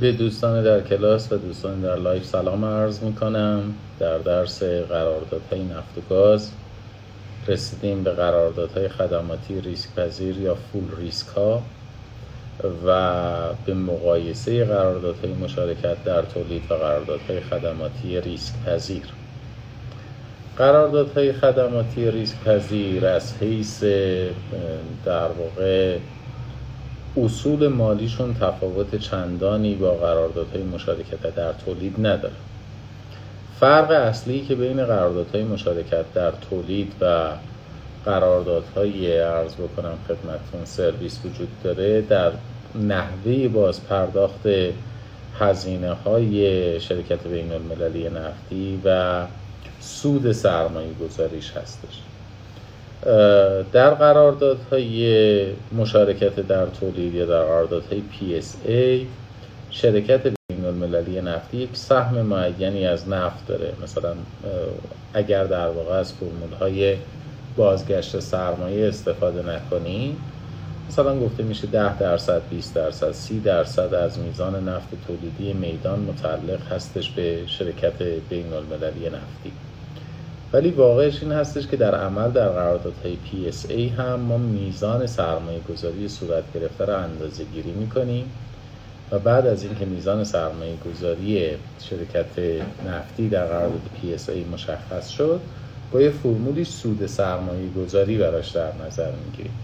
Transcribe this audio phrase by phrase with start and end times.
[0.00, 5.64] به دوستان در کلاس و دوستان در live سلام عرض می کنم در درس قراردادهای
[5.64, 6.50] نفت و گاز
[7.48, 11.62] رسیدیم به قراردادهای خدماتی ریسک پذیر یا full risk ها
[12.86, 19.06] و به مقایسه قراردادهای مشارکت در تولید و قراردادهای خدماتی ریسک پذیر
[20.56, 23.84] قراردادهای خدماتی ریسک پذیر از حیث
[25.04, 25.98] در واقع
[27.16, 32.34] اصول مالیشون تفاوت چندانی با قراردادهای مشارکت در تولید نداره.
[33.60, 37.30] فرق اصلی که بین قراردادهای مشارکت در تولید و
[38.04, 42.32] قراردادهای ارز بکنم خدمتتون سرویس وجود داره در
[42.74, 44.46] نحوه باز پرداخت
[45.38, 49.22] هزینه های شرکت بین المللی نفتی و
[49.80, 52.05] سود سرمایه گذاریش هستش.
[53.72, 59.06] در قراردادهای مشارکت در تولید یا در قراردادهای PSA
[59.70, 63.72] شرکت بین المللی نفتی یک سهم معینی از نفت داره.
[63.82, 64.14] مثلا
[65.14, 66.96] اگر در واقع از فرمول های
[67.56, 70.16] بازگشت سرمایه استفاده نکنیم
[70.88, 76.72] مثلا گفته میشه 10 درصد 20 درصد 30 درصد از میزان نفت تولیدی میدان متعلق
[76.72, 79.52] هستش به شرکت بین المللی نفتی.
[80.56, 86.08] ولی واقعش این هستش که در عمل در قراردادهای PSA هم ما میزان سرمایه گذاری
[86.08, 88.30] صورت گرفته رو اندازه گیری می‌کنیم
[89.12, 95.40] و بعد از اینکه میزان سرمایه گذاری شرکت نفتی در قرارداد PSA مشخص شد
[95.92, 99.54] با یه فرمولی سود سرمایه گذاری براش در نظر می‌گیریم.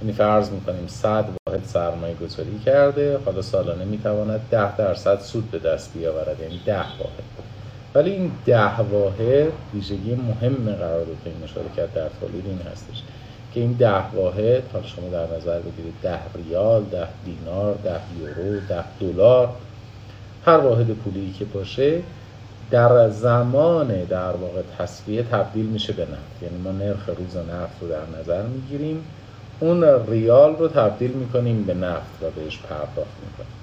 [0.00, 5.58] یعنی فرض می‌کنیم 100 واحد سرمایه گذاری کرده حالا سالانه می‌تواند 10 درصد سود به
[5.58, 7.49] دست بیاورد یعنی 10 واحد.
[7.94, 13.02] ولی این ده واحد ویژگی مهم قرارداد مشارکت در تولید این هستش.
[13.54, 18.60] که این ده واحد حالا شما در نظر بگیرید ده ریال ده دینار ده یورو
[18.68, 19.48] ده دلار
[20.46, 22.02] هر واحد پولی که باشه
[22.70, 26.42] در زمان در واقع تصفیه تبدیل میشه به نفت.
[26.42, 29.04] یعنی ما نرخ روز نفت رو در نظر می‌گیریم.
[29.60, 33.59] اون ریال رو تبدیل می‌کنیم به نفت و بهش پرداخت می‌کنیم.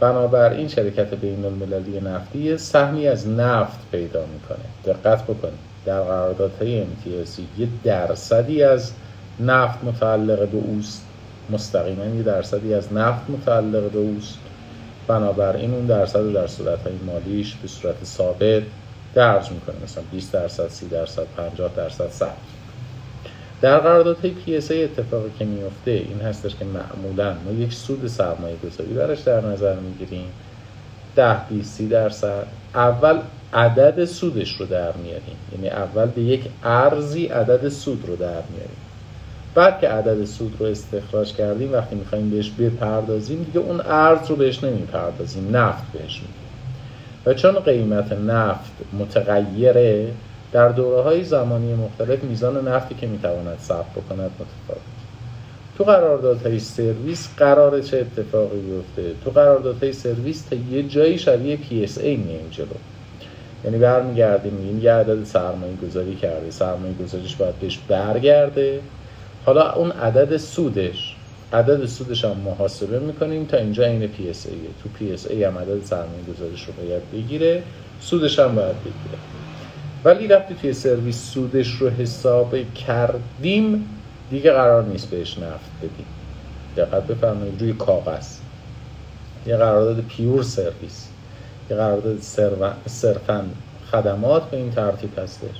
[0.00, 4.94] بنابراین شرکت بین المللی نفتی سهمی از نفت پیدا می‌کنه.
[4.94, 5.74] دقت بکنید.
[5.86, 8.92] در قراردادهای امتیازی یه درصدی از
[9.40, 11.02] نفت متعلق به اوست.
[11.50, 14.38] مستقیما یه درصدی از نفت متعلق به اوست.
[15.06, 18.62] بنابراین اون درصد در صورت های مالیش به صورت ثابت
[19.14, 19.76] درج می‌کنه.
[19.84, 22.53] مثلا 20 درصد 30 درصد 50 درصد ثبت
[23.64, 28.92] در قراردادهای PSA اتفاقی که میفته این هستش که معمولا ما یک سود سرمایه گذاری
[28.94, 30.26] براش در نظر می‌گیریم.
[31.16, 32.46] 10 20 30 درصد.
[32.74, 33.18] اول
[33.52, 35.36] عدد سودش رو در میاریم.
[35.52, 38.76] یعنی اول به یک ارزی عدد سود رو در میاریم.
[39.54, 44.36] بعد که عدد سود رو استخراج کردیم وقتی می‌خوایم بهش بپردازیم دیگه اون ارز رو
[44.36, 45.56] بهش نمی‌پردازیم.
[45.56, 46.44] نفت بهش میگیم.
[47.26, 50.08] و چون قیمت نفت متغیره
[50.54, 54.82] در دوره های زمانی مختلف میزان نفتی که می‌تواند ثبت بکند متفاوت.
[55.78, 62.04] تو قراردادهای سرویس قرار چه اتفاقی بیفته؟ تو قراردادهای سرویس تا یه جایی شبیه PSA
[62.04, 62.66] میایم جلو.
[63.64, 68.80] یعنی برمیگردیم میگیم یه عدد سرمایه گذاری کرده سرمایه گذاریش باید بهش برگرده.
[69.46, 71.16] حالا اون عدد سودش
[71.52, 74.48] عدد سودش هم محاسبه می‌کنیم تا اینجا این PSA
[74.82, 77.62] تو PSA هم عدد سرمایه گذاریش رو باید بگیره
[78.00, 79.33] سودش هم باید بگیره.
[80.04, 83.88] ولی وقتی توی سرویس سودش رو حساب کردیم
[84.30, 86.06] دیگه قرار نیست بهش نفت بدیم.
[86.76, 88.36] دقت بفرمایید روی کاغذ.
[89.46, 91.08] یه قرارداد pure service.
[91.70, 92.18] یه قرارداد
[92.86, 93.44] صرفا
[93.90, 95.56] خدمات به این ترتیب هستش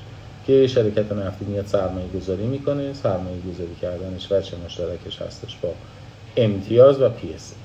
[0.47, 2.93] که شرکت نفتی میاد سرمایه گذاری می‌کنه.
[2.93, 5.75] سرمایه گذاری کردنش وجه مشترکش هستش با
[6.37, 7.56] امتیاز و PSA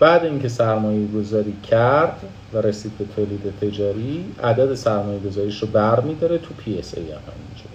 [0.00, 2.20] بعد اینکه سرمایه گذاری کرد
[2.52, 7.72] و رسید به تولید تجاری عدد سرمایه گذاریش رو بر میداره تو PSA هم همینجور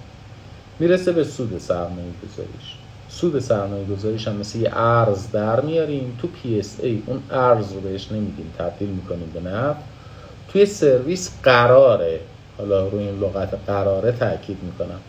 [0.79, 2.77] می‌رسه به سود سرمایه گذاریش
[3.07, 6.15] سود سرمایه گذاریش هم مثل یه ارز در میاریم.
[6.17, 9.85] تو PSA اون ارز رو بهش نمیدیم تبدیل می‌کنیم به نفت.
[10.47, 12.21] توی سرویس قراره.
[12.57, 15.01] حالا روی این لغت قراره تاکید می‌کنم.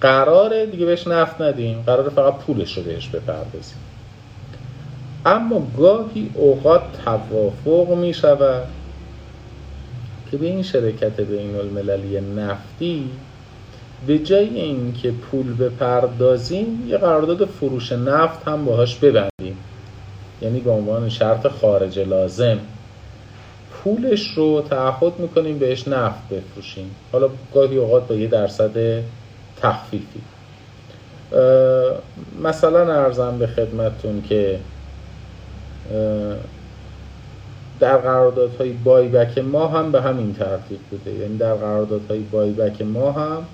[0.00, 1.82] قراره دیگه بهش نفت ندیم.
[1.82, 3.89] قراره فقط پولش رو بهش بپردازیم.
[5.26, 8.64] اما گاهی اوقات توافق می شود
[10.30, 13.10] که به این شرکت بین المللی نفتی
[14.06, 19.58] به جای اینکه پول بپردازیم یه قرارداد فروش نفت هم باهاش ببندیم.
[20.42, 22.58] یعنی به عنوان شرط خارج لازم.
[23.72, 26.94] پولش رو تعهد می‌کنیم بهش نفت بفروشیم.
[27.12, 29.02] حالا گاهی اوقات با یه درصد
[29.62, 30.20] تخفیفی.
[32.42, 34.58] مثلا ارزم به خدمتتون که
[37.80, 41.10] در قراردادهای بایبک ما هم به همین ترتیب بوده.
[41.10, 43.44] یعنی در قراردادهای بایبک ما هم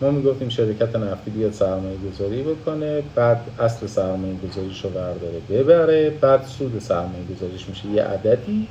[0.00, 6.10] ما می‌گفتیم شرکت نفتی بیاد سرمایه گذاری بکنه بعد اصل سرمایه گذاریش رو برداره ببره
[6.10, 7.88] بعد سود سرمایه گذاریش میشه.
[7.88, 8.68] یه عددی.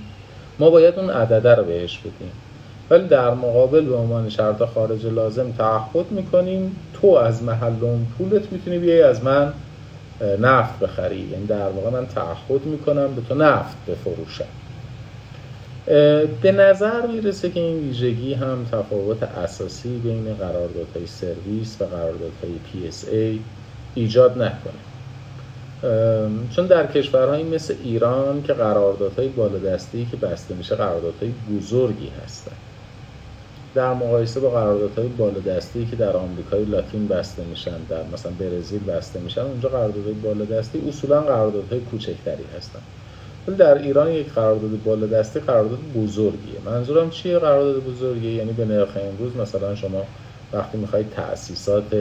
[0.60, 2.32] ما باید اون عدده رو بهش بدیم.
[2.90, 6.76] ولی در مقابل به عنوان شرط خارج لازم تعهد می‌کنیم.
[6.94, 9.54] تو از محل اون پولت می‌تونی بیای از من
[10.22, 11.20] نفت بخری.
[11.20, 14.46] یعنی در واقع من تعهد می‌کنم به تو نفت بفروشم.
[16.42, 23.40] به نظر می‌رسه که این ویژگی هم تفاوت اساسی بین قراردادهای سرویس و قراردادهای PSA
[23.96, 24.74] ایجاد نکنه.
[26.56, 32.52] چون در کشورهایی مثل ایران که قراردادهای بالادستی که بسته میشه قراردادهای بزرگی هستن.
[33.76, 39.20] در مقایسه با قراردادهای بالادستی که در آمریکای لاتین بسته میشن در مثلا برزیل بسته
[39.20, 42.80] میشن اونجا قراردادهای بالادستی اصولا قراردادهای کوچکتری هستن.
[43.48, 46.60] ولی در ایران یک قرارداد بالادستی قرارداد بزرگیه.
[46.66, 50.06] منظورم چیه قرارداد بزرگیه؟ یعنی به نرخ امروز مثلا شما
[50.54, 51.96] وقتی می‌خواید تأسیسات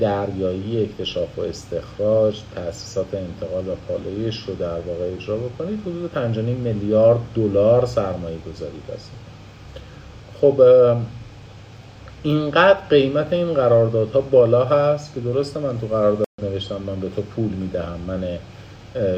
[0.00, 6.38] دریایی اکتشاف و استخراج تأسیسات انتقال و پالایش رو در واقع اجرا بکنید حدود 5
[6.38, 9.10] میلیارد دلار سرمایه گذاری هست
[10.40, 10.62] خب
[12.22, 17.22] اینقدر قیمت این قراردادها بالا هست که درسته من تو قرارداد نوشتم من به تو
[17.22, 18.38] پول می‌دهم من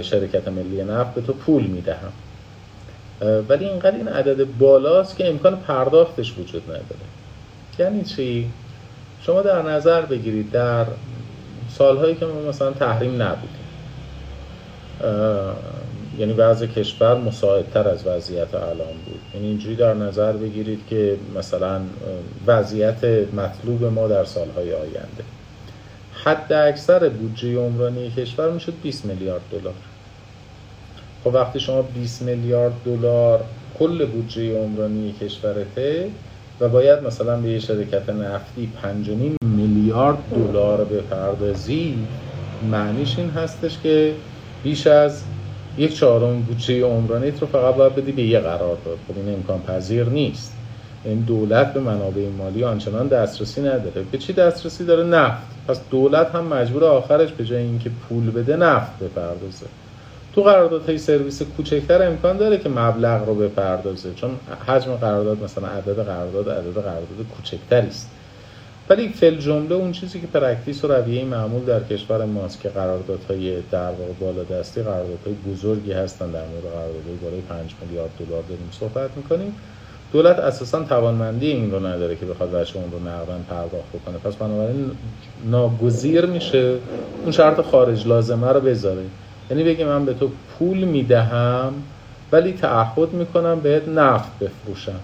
[0.02, 2.12] شرکت ملی نفت به تو پول می‌دهم
[3.48, 6.84] ولی اینقدر این عدد بالاست که امکان پرداختش وجود نداره
[7.78, 8.50] یعنی چی؟
[9.20, 10.86] شما در نظر بگیرید در
[11.68, 13.62] سالهایی که ما مثلا تحریم نبودیم
[16.18, 19.20] یعنی وضع کشور مساعدتر از وضعیت الان بود.
[19.34, 21.80] یعنی اینجوری در نظر بگیرید که مثلا
[22.46, 23.04] وضعیت
[23.34, 25.24] مطلوب ما در سالهای آینده.
[26.24, 29.74] حد اکثر بودجه عمرانی کشور می‌شد 20 میلیارد دلار.
[31.24, 33.44] خب وقتی شما 20 میلیارد دلار
[33.78, 36.10] کل بودجه عمرانی کشورته
[36.60, 41.98] و باید مثلا به یه شرکت نفتی 5.5 میلیارد دلار بپردازی
[42.70, 44.14] معنیش این هستش که
[44.62, 45.22] بیش از
[45.78, 48.98] یک چهارم بودجه عمرانیت رو فقط باید بدی به یه قرار داد.
[49.08, 50.52] خب این امکان پذیر نیست.
[51.04, 54.02] این دولت به منابع مالی آنچنان دسترسی نداره.
[54.12, 55.42] به چی دسترسی داره؟ نفت.
[55.68, 59.66] پس دولت هم مجبور آخرش به جای اینکه پول بده نفت بپردازه.
[60.34, 64.14] تو قراردادهای سرویس کوچکتر امکان داره که مبلغ رو بپردازه.
[64.14, 64.30] چون
[64.66, 68.10] حجم قرارداد مثلا عدد قرارداد عدد قرارداد کوچکتری است.
[68.88, 73.90] ولی فی‌الجمله اون چیزی که practice و رویه معمول در کشور ماست که قراردادهای در
[73.90, 79.10] واقع بالا دستی قراردادهای بزرگی هستن در مورد قراردادهای بالای 5 میلیارد دلار داریم صحبت
[79.16, 79.54] می‌کنیم.
[80.12, 84.18] دولت اساسا توانمندی این رو نداره که بخواد وجه اون رو نقداً پرداخت بکنه.
[84.18, 84.90] پس بنابراین
[85.44, 86.76] ناگزیر میشه
[87.22, 89.02] اون شرط خارج لازمه رو بذاره.
[89.50, 91.72] یعنی بگه من به تو پول می‌دهم
[92.32, 95.00] ولی تعهد می‌کنم بهت نفت بفروشم.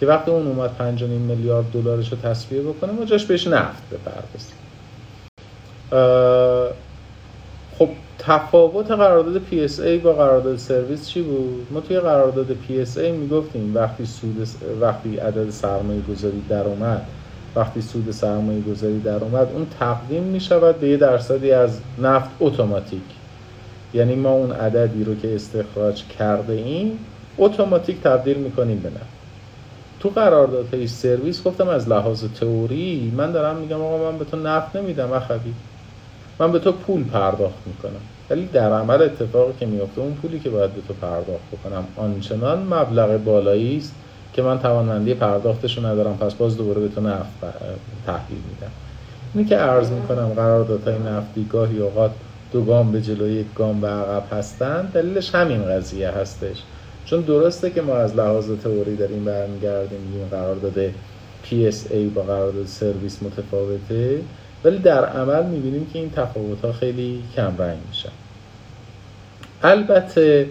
[0.00, 4.54] که وقتی اون اومد 5 میلیارد دلارش رو تصویه بکنه ما جاش بهش نفت بپردازیم.
[7.78, 7.88] خب
[8.18, 14.48] تفاوت قرارداد PSA با قرارداد سرویس چی بود؟ ما توی قرارداد PSA می‌گفتیم وقتی سود
[14.80, 17.06] وقتی عدد سرمایه گذاری در اومد
[17.56, 22.30] وقتی سود سرمایه گذاری در اومد اون تقدیم می شود به یه درصدی از نفت
[22.40, 23.02] اتوماتیک.
[23.94, 26.98] یعنی ما اون عددی رو که استخراج کرده ایم
[27.38, 29.19] اتوماتیک تبدیل می‌کنیم به نفت.
[30.00, 34.76] تو قراردادهای سرویس گفتم از لحاظ تئوری من دارم میگم آقا من به تو نفت
[34.76, 35.54] نمیدم اخوی.
[36.38, 38.00] من به تو پول پرداخت می‌کنم.
[38.30, 41.84] ولی در عمل اتفاقی که میفته اون پولی که باید به تو پرداخت بکنم.
[41.96, 43.94] آنچنان مبلغ بالایی است
[44.32, 47.30] که من توانمندی پرداختش رو ندارم پس باز دوباره به تو نفت
[48.06, 48.72] تحویل میدم.
[49.34, 52.10] اینی که عرض می‌کنم قراردادهای نفتی گاهی اوقات
[52.52, 56.62] دو گام به جلو یک گام به عقب هستند دلیلش همین قضیه هستش.
[57.04, 60.90] چون درسته که ما از لحاظ تئوری داریم برمیگردیم این قرارداد
[61.44, 64.20] PSA با قرارداد سرویس متفاوته
[64.64, 68.12] ولی در عمل می‌بینیم که این تفاوت ها خیلی کم رنگ میشن.
[69.62, 70.46] البته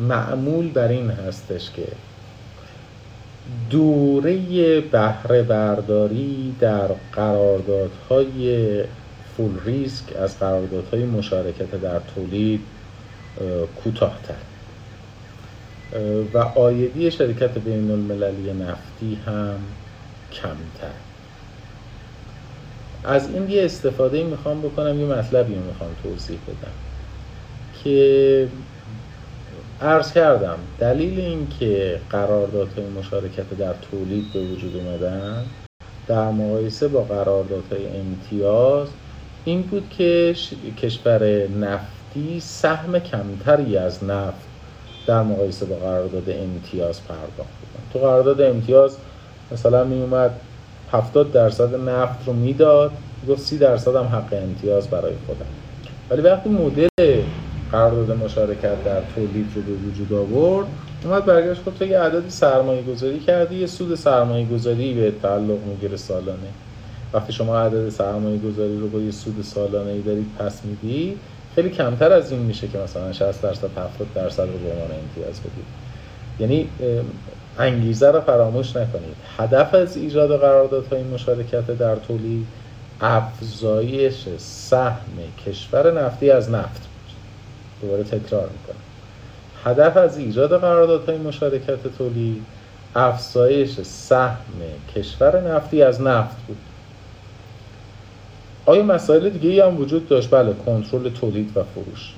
[0.00, 1.86] معمول بر این هستش که
[3.70, 8.84] دوره بهره برداری در قراردادهای
[9.36, 12.60] فول ریسک از قراردادهای مشارکت در تولید
[13.84, 14.34] کوتاهتر.
[16.34, 19.58] و آیدی شرکت بین المللی نفتی هم
[20.32, 20.94] کمتر.
[23.04, 26.72] از این یه استفاده می‌خوام بکنم یه مطلبی می‌خوام توضیح بدم
[27.84, 28.48] که
[29.82, 35.44] عرض کردم دلیل اینکه قراردادهای مشارکت در تولید به وجود اومدن
[36.06, 38.88] در مقایسه با قراردادهای امتیاز
[39.44, 40.34] این بود که
[40.82, 44.46] کشور نفت نفتی سهم کمتری از نفت
[45.06, 48.96] در مقایسه با قرارداد امتیاز پرداخت بکنه تو قرارداد امتیاز
[49.52, 50.30] مثلا می اومد
[50.92, 52.90] 70 درصد نفت رو می‌داد
[53.28, 55.46] گفت 30 درصد هم حق امتیاز برای خودم.
[56.10, 57.22] ولی وقتی مدل
[57.72, 60.66] قرارداد مشارکت در تولید رو به وجود آورد
[61.04, 65.58] اومد برگشت گفت تو یه عددی سرمایه گذاری کردی یه سود سرمایه گذاری به تعلق
[65.66, 66.48] می‌گیره سالانه.
[67.12, 71.18] وقتی شما عدد سرمایه گذاری رو با یه سود سالانه ای دارید پس میدی
[71.54, 75.40] خیلی کمتر از این میشه که مثلا 60 درصد 70 درصد رو به عنوان امتیاز
[75.40, 75.64] بدید.
[76.38, 76.68] یعنی
[77.58, 79.16] انگیزه رو فراموش نکنید.
[79.38, 82.46] هدف از ایجاد قراردادهای مشارکت در تولید
[83.00, 84.96] افزایش سهم
[85.46, 87.12] کشور نفتی از نفت بود
[87.82, 88.82] دوباره تکرار می‌کنم.
[89.64, 92.42] هدف از ایجاد قراردادهای مشارکت تولید
[92.94, 94.36] افزایش سهم
[94.96, 96.56] کشور نفتی از نفت بود.
[98.66, 102.14] آیا مسائل دیگه ای هم وجود داشت؟ بله کنترل تولید و فروش.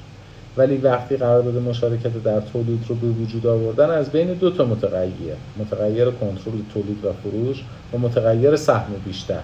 [0.57, 5.35] ولی وقتی قرارداد مشارکت در تولید رو به وجود آوردن از بین دو تا متغیر
[5.59, 9.41] متغیر کنترل تولید و فروش و متغیر سهم بیشتر.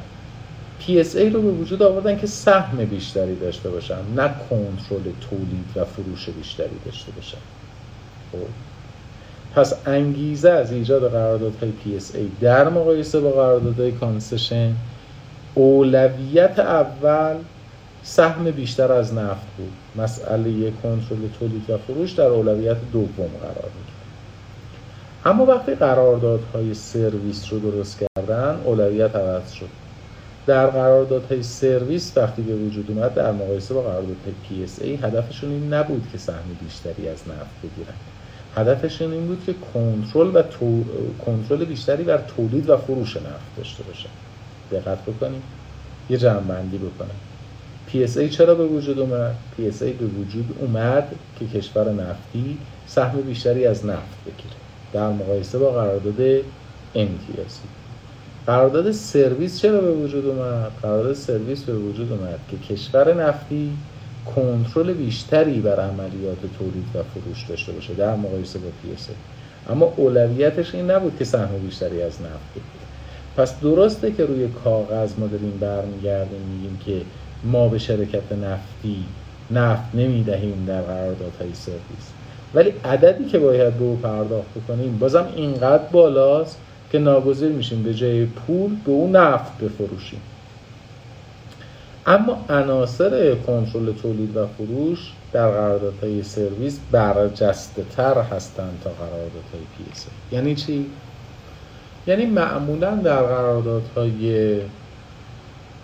[0.81, 6.29] PSA رو به وجود آوردن که سهم بیشتری داشته باشن نه کنترل تولید و فروش
[6.29, 7.39] بیشتری داشته باشن.
[8.33, 8.39] خب.
[9.55, 14.75] پس انگیزه از ایجاد قراردادهای PSA در مقایسه با قراردادهای کانسشن
[15.55, 17.37] اولویت اول
[18.03, 19.73] سهم بیشتر از نفت بود.
[19.97, 24.01] مسئله کنترل تولید و فروش در اولویت دوم قرار می‌گیره.
[25.25, 29.69] اما وقتی قراردادهای سرویس رو درست کردن اولویت عوض شد.
[30.47, 36.09] در قراردادهای سرویس وقتی به وجود اومد در مقایسه با قراردادهای PSA هدفشون این نبود
[36.13, 37.95] که سهم بیشتری از نفت بگیرن.
[38.57, 40.43] هدفشون این بود که کنترل و
[41.27, 44.09] کنترل بیشتری بر تولید و فروش نفت داشته باشن.
[44.73, 45.43] دقت بکنیم.
[46.11, 47.11] یه جمع بکنم
[47.93, 53.87] PSA چرا به وجود اومد؟ PSA به وجود اومد که کشور نفتی سهم بیشتری از
[53.87, 54.55] نفت بگیره.
[54.93, 56.21] در مقایسه با قرارداد
[56.95, 57.61] امتیازی
[58.47, 63.73] قرارداد سرویس چرا به وجود اومد؟ قرارداد سرویس به وجود اومد که کشور نفتی
[64.35, 69.13] کنترل بیشتری بر عملیات تولید و فروش داشته باشه در مقایسه با PSA
[69.71, 72.80] اما اولویتش این نبود که سهم بیشتری از نفت بگیره.
[73.37, 77.01] پس درسته که روی کاغذ ما داریم برمیگردیم میگیم که
[77.45, 79.05] ما به شرکت نفتی
[79.51, 82.11] نفت نمی‌دهیم در قراردادهای سرویس.
[82.55, 86.59] ولی عددی که باید به او پرداخت بکنیم بازم اینقدر بالاست
[86.93, 90.21] که ناگزیر میشیم به جای پول به او نفت بفروشیم.
[92.07, 99.85] اما عناصر کنترل تولید و فروش در قراردادهای سرویس برجسته تر هستند تا قراردادهای پی
[100.37, 100.87] یعنی چی؟
[102.07, 104.61] یعنی معمولا در قراردادهای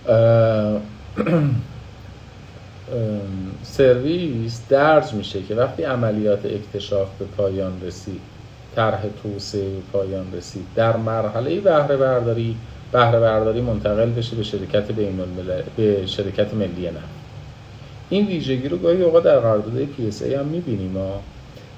[3.62, 8.20] سرویس درج میشه که وقتی عملیات اکتشاف به پایان رسید
[8.76, 12.56] طرح توسعه به پایان رسید در مرحله بهره برداری
[12.92, 15.20] بهره برداری منتقل بشه به شرکت بین
[15.76, 16.96] به شرکت ملی نفت.
[18.10, 20.96] این ویژگی رو گاهی اوقات در قراردادهای PSA هم می‌بینیم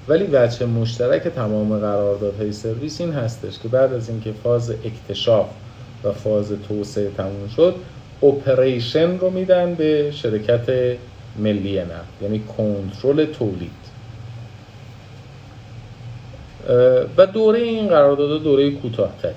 [0.09, 5.47] ولی وجه مشترک تمام قراردادهای سرویس این هستش که بعد از اینکه فاز اکتشاف
[6.03, 7.75] و فاز توسعه تموم شد
[8.23, 10.97] اپریشن رو میدن به شرکت
[11.37, 13.71] ملی نفت یعنی کنترل تولید.
[17.17, 19.33] و دوره این قراردادها دوره کوتاهتری.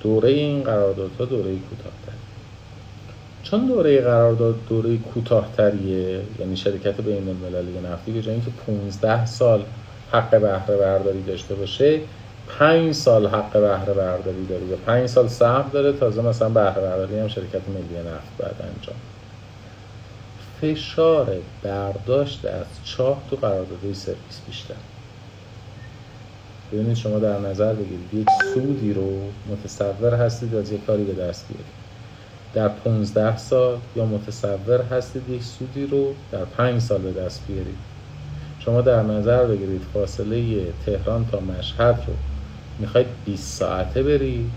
[0.00, 2.19] دوره این قراردادها دوره کوتاهتری.
[3.50, 9.64] چون دوره قرارداد دوره کوتاهتریه؟ یعنی شرکت بین المللی نفتی به جای اینکه 15 سال
[10.12, 12.00] حق بهره برداری داشته باشه
[12.58, 17.18] 5 سال حق بهره برداری داره یا 5 سال سهم داره تازه مثلا بهره برداری
[17.18, 18.96] هم شرکت ملی نفت بعد انجام.
[20.60, 24.74] فشار برداشت از چاه تو قراردادهای سرویس بیشتر.
[26.72, 31.48] ببینید شما در نظر بگیرید یک سودی رو متصور هستید از یک کاری به دست
[31.48, 31.79] بیارید.
[32.54, 37.78] در 15 سال یا متصور هستید یک سودی رو در 5 سال به دست بیارید.
[38.58, 42.14] شما در نظر بگیرید فاصله تهران تا مشهد رو
[42.78, 44.50] می‌خواید 20 ساعته برید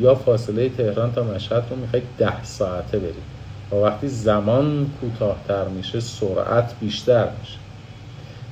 [0.00, 3.40] یا فاصله تهران تا مشهد رو می‌خواید 10 ساعته برید.
[3.72, 7.58] و وقتی زمان کوتاهتر میشه سرعت بیشتر میشه.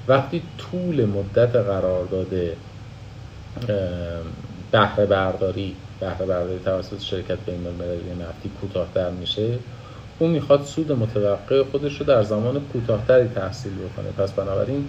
[0.08, 2.34] وقتی طول مدت قرارداد
[4.72, 9.58] بهره برداری بهره برداری توسط شرکت بین المللی نفتی کوتاهتر میشه
[10.18, 14.10] اون می‌خواد سود متوقع خودش رو در زمان کوتاهتری تحصیل بکنه.
[14.18, 14.88] پس بنابراین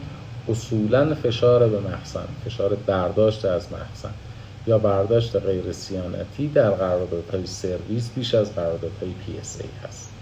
[0.50, 4.14] اصولا فشار به مخزن فشار برداشت از مخزن
[4.68, 10.19] یا برداشت غیر صیانتی در قراردادهای سرویس بیش از قراردادهای PSA هست.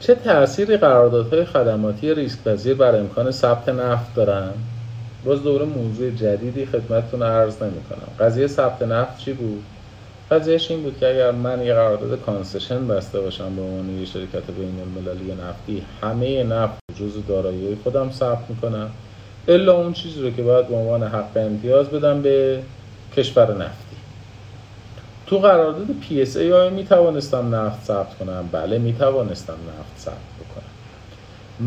[0.00, 4.52] چه تأثیری قراردادهای خدماتی ریسک پذیر بر امکان ثبت نفت دارن؟
[5.24, 9.64] باز دوره موضوع جدیدی خدمتتون عرض نمی کنم قضیه ثبت نفت چی بود؟
[10.30, 14.50] قضیهش این بود که اگر من یه قرارداد کانسشن بسته باشم به عنوان یه شرکت
[14.58, 18.90] بین المللی نفتی همه نفت جز دارایی خودم ثبت می‌کنم
[19.48, 22.62] الا اون چیزی رو که باید به عنوان حق امتیاز بدم به
[23.16, 23.89] کشور نفتی
[25.30, 30.70] تو قرارداد PSA آیا می توانستم نفت ثبت کنم؟ بله می توانستم نفت ثبت بکنم.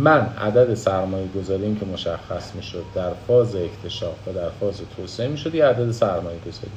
[0.03, 5.27] من عدد سرمایه گذاریم که مشخص می شد در فاز اکتشاف و در فاز توسعه
[5.27, 6.71] می شد یه عدد سرمایه گذاری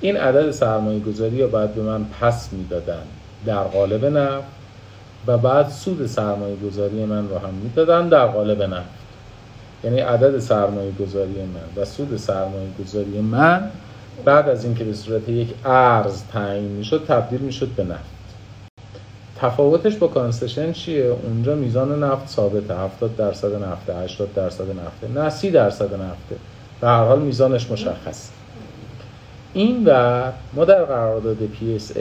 [0.00, 3.02] این عدد سرمایه گذاری رو باید به من پس می‌دادن.
[3.46, 4.46] در قالب نفت
[5.26, 8.88] و بعد سود سرمایه گذاری من رو هم می‌دادن در قالب نفت
[9.84, 13.70] یعنی عدد سرمایه گذاری من و سود سرمایه گذاری من
[14.24, 18.14] بعد از اینکه به صورت یک ارز تعیین می‌شد تبدیل می‌شد به نفت.
[19.36, 22.74] تفاوتش با کانسشن چیه؟ اونجا میزان نفت ثابته.
[22.74, 25.20] 70 درصد نفته 80 درصد نفته.
[25.20, 26.36] نه 30 درصد نفته.
[26.80, 28.30] به هر حال میزانش مشخص.
[29.54, 32.00] این و ما در قرارداد PSA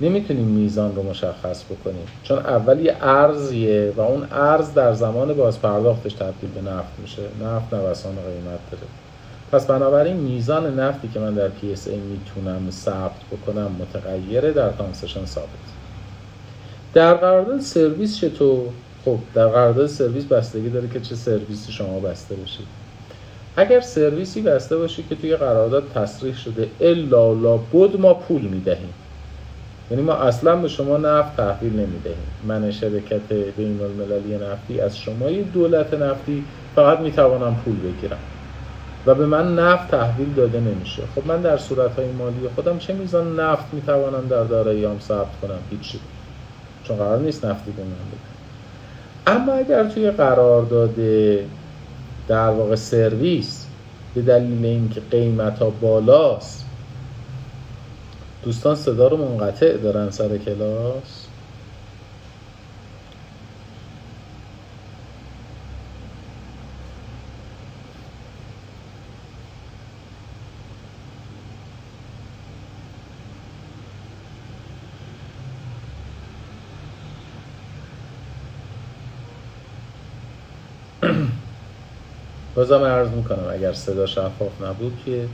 [0.00, 2.06] نمی‌تونیم میزان رو مشخص بکنیم.
[2.22, 7.22] چون اول یه ارزیه و اون ارز در زمان باز پرداختش تبدیل به نفت میشه.
[7.22, 8.86] نفت نوسان قیمت داره.
[9.52, 15.48] پس بنابراین میزان نفتی که من در PSA می‌تونم ثبت بکنم متغیره در concession ثابت.
[16.94, 18.68] در قرارداد سرویس چطور
[19.04, 22.66] خب در قرارداد سرویس بستگی داره که چه سرویسی شما بسته باشید
[23.56, 28.94] اگر سرویسی بسته باشید که توی قرارداد تصریح شده الا و لابد ما پول می‌دهیم.
[29.90, 32.26] یعنی ما اصلا به شما نفت تحویل نمی‌دهیم.
[32.48, 36.44] من شرکت بین المللی نفتی از شما دولت نفتی
[36.74, 38.18] فقط می‌توانم پول بگیرم.
[39.06, 41.02] و به من نفت تحویل داده نمیشه.
[41.14, 45.58] خب من در صورت های مالی خودم چه میزان نفت می‌توانم در داراییام ثبت کنم؟
[45.70, 46.00] هیچی.
[46.84, 48.32] چون قرار نیست نفتی به من بده
[49.26, 50.94] اما اگر توی قرارداد
[52.28, 53.66] در واقع سرویس
[54.14, 56.64] به دلیل اینکه قیمت ها بالاست
[58.44, 61.26] دوستان صدا رو منقطع دارن سر کلاس.
[82.62, 85.24] بازم عرض می‌کنم اگر صدا شفاف نبود که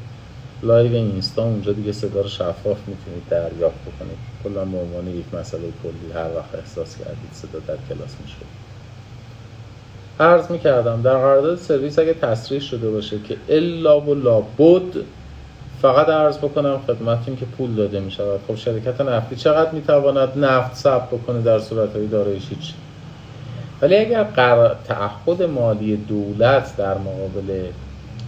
[0.63, 4.19] live اینستا اونجا دیگه صدا رو شفاف می‌تونید دریافت بکنید.
[4.45, 8.37] کلا به عنوان یک مسئله کلی هر وقت احساس کردید صدا در کلاس میشه.
[10.21, 15.05] عرض می‌کردم در قرارداد سرویس اگه تصریح شده باشه که الا و لابد
[15.83, 20.77] فقط عرض بکنم خدمتتون که پول داده می شود خب شرکت نفتی چقدر می‌تواند نفت
[20.77, 22.75] ثبت بکنه در صورت های دارایش هیچ
[23.83, 24.27] ولی اگر
[24.89, 27.67] تعهد مالی دولت در مقابل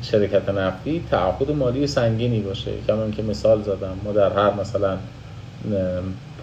[0.02, 2.70] شرکت نفتی تعهد مالی سنگینی باشه.
[2.88, 4.96] کمان که مثال زدم ما در هر مثلا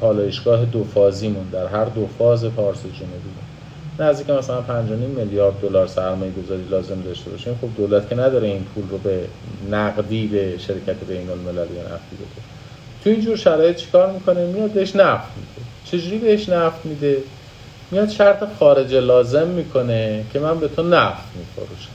[0.01, 3.29] پالایشگاه دو فازیمون در هر دو فاز پارس جنوبی
[3.99, 7.57] نزدیک مثلا 5 میلیارد دلار سرمایه گذاری لازم داشته باشیم.
[7.61, 9.19] خب دولت که نداره این پول رو به
[9.71, 12.41] نقدی به شرکت بین المللی نفتی بده.
[13.03, 15.67] تو اینجور شرایط چیکار می‌کنه؟ میاد بهش نفت میده.
[15.85, 17.17] چجوری بهش نفت میده؟
[17.91, 21.91] میاد شرط خارج لازم می‌کنه که من به تو نفت میفروشم.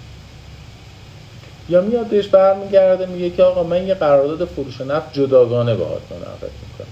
[1.68, 6.50] یا میاد بهش برمیگرده میگه که آقا من یه قرارداد فروش نفت جداگانه باهات منعقد
[6.62, 6.86] می‌کنم.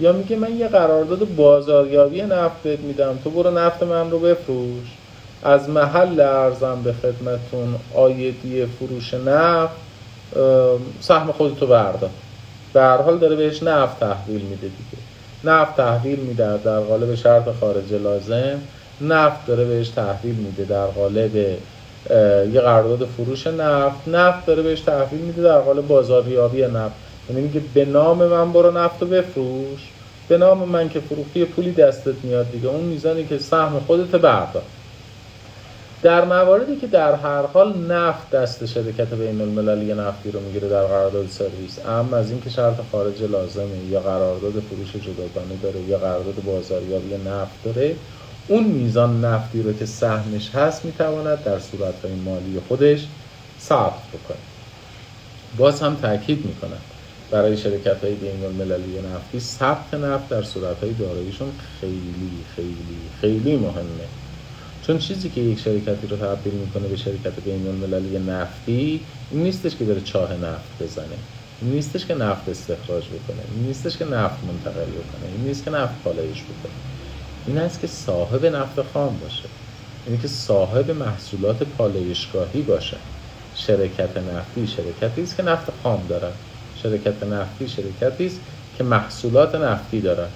[0.00, 4.88] یا میگه من یه قرارداد بازاریابی نفت بهت میدم تو برو نفت من رو بفروش.
[5.42, 9.74] از محل ارزم به خدمتون آیدی فروش نفت
[11.00, 12.10] سهم خودتو بردار.
[12.74, 14.99] هر حال داره بهش نفت تحویل میده دیگه.
[15.44, 18.60] نفت تحویل میده در قالب شرط خارج لازم.
[19.00, 21.36] نفت داره بهش تحویل میده در قالب
[22.54, 24.08] یه قرارداد فروش نفت.
[24.08, 26.94] نفت داره بهش تحویل میده در قالب بازاریابی نفت.
[27.30, 29.88] یعنی میگه به نام من برو نفت رو بفروش.
[30.28, 32.68] به نام من که فروختی پولی دستت میاد دیگه.
[32.68, 34.62] اون میزانی که سهم خودت بردار.
[36.02, 40.84] در مواردی که در هر حال نفت دست شرکت بین المللی نفتی رو می‌گیره در
[40.84, 46.34] قرارداد سرویس اما از اینکه شرط خارج لازمه یا قرارداد فروش جداگانه داره یا قرارداد
[46.44, 47.96] بازاریابی نفت داره
[48.48, 53.06] اون میزان نفتی رو که سهمش هست می‌تواند در صورت مالی خودش
[53.60, 54.38] ثبت بکنه.
[55.58, 56.80] باز هم تاکید می‌کنم
[57.30, 63.56] برای شرکت های بین المللی نفتی ثبت نفت در صورت های داراییشون خیلی خیلی خیلی
[63.56, 64.19] مهمه.
[64.90, 69.00] چون چیزی که یک شرکتی رو تبدیل می‌کنه به شرکت بین المللی نفتی
[69.30, 71.04] این نیستش که بره چاه نفت بزنه.
[71.62, 73.42] این نیستش که نفت استخراج بکنه.
[73.54, 75.30] این نیستش که نفت منتقل بکنه.
[75.36, 76.72] این نیست که نفت پالایش بکنه.
[77.46, 79.48] این است که صاحب نفت خام باشه.
[80.06, 82.96] اینه که صاحب محصولات پالایشگاهی باشه.
[83.56, 86.34] شرکت نفتی شرکتی است که نفت خام دارد
[86.82, 88.40] شرکت نفتی شرکتی است
[88.78, 90.32] که محصولات نفتی دارد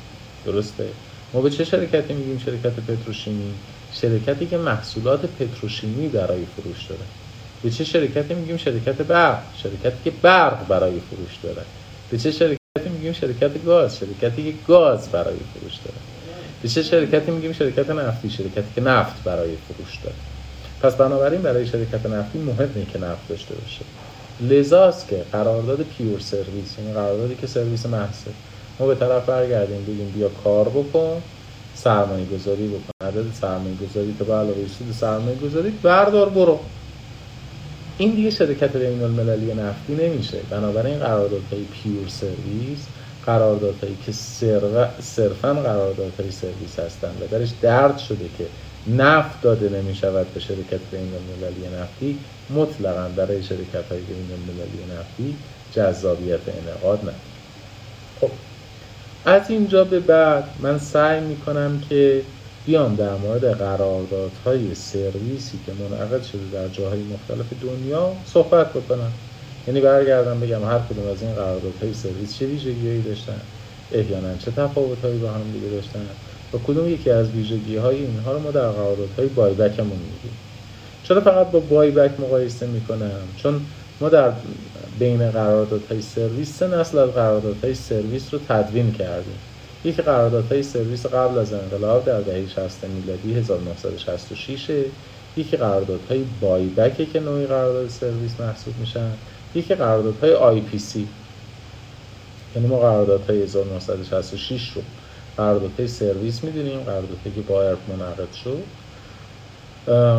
[0.47, 0.89] درسته؟
[1.33, 3.55] ما به چه شرکتی میگیم؟ شرکت پتروشیمی.
[3.95, 7.03] شرکتی که محصولات پتروشیمی برای فروش داره.
[7.63, 11.63] به چه شرکتی میگیم شرکت برق؟ شرکتی که برق برای فروش داره.
[12.11, 15.99] به چه شرکتی میگیم شرکت گاز؟ شرکتی که گاز برای فروش داره.
[16.63, 20.17] به چه شرکتی میگیم شرکت نفتی؟ شرکتی که نفت برای فروش داره.
[20.81, 23.85] پس بنابراین برای شرکت نفتی مهمه که نفت داشته باشه.
[24.41, 28.31] لذاست که قرارداد پیور سرویس یعنی قراردادی که سرویس محصه
[28.79, 31.23] ما به طرف برگردیم بگیم بیا کار بکن.
[31.85, 36.61] سرمایه گذاری بکن عدد سرمایه گذاری تو به علاوه سود سرمایه گذاری بردار برو.
[37.99, 40.39] این دیگه شرکت بین المللی نفتی نمیشه.
[40.51, 42.79] بنابراین قراردادهای پیور سرویس
[43.27, 44.13] قراردادهایی که
[45.01, 48.47] صرفا قراردادهای سرویس هستند و درش درد شده که
[48.87, 52.19] نفت داده نمی شود به شرکت بین المللی نفتی
[52.51, 55.37] مطلقا برای شرکت های بین المللی نفتی
[55.75, 57.17] جذابیت انعقاد نداره.
[58.21, 58.31] خب.
[59.27, 62.23] از اینجا به بعد من سعی می کنم که
[62.67, 69.13] بیام در مورد قراردادهای سرویسی که منعقد شده در جاهای مختلف دنیا صحبت بکنم.
[69.67, 73.41] یعنی برگردم بگم هر کدوم از این قراردادهای سرویس چه ویژگیهایی داشتن
[73.93, 76.07] احیانا چه تفاوتهایی با هم دیگه داشتن
[76.55, 80.37] و کدوم یکی از ویژگی های اینها رو ما در قراردادهای بایبکمون میگیم.
[81.05, 83.61] چرا فقط با بایبک مقایسه می‌کنم؟ چون
[84.01, 84.33] ما در
[84.99, 89.39] بین قراردادهای سرویس سه نسل از قراردادهای سرویس رو تدوین کردیم.
[89.85, 94.71] یکی قراردادهای سرویس قبل از انقلاب در دهه 60 میلادی 1966
[95.37, 99.11] یکی قراردادهای buyback که نوعی قرارداد سرویس محسوب میشن.
[99.55, 101.09] یکی قراردادهای IPC.
[102.57, 104.83] یعنی ما قراردادهای 1966 رو
[105.37, 108.63] قراردادهای سرویس می‌دونیم قراردادهایی که با ERAP منعقد شد.